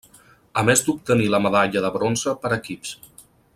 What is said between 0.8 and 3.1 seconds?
d'obtenir la medalla de bronze per equips.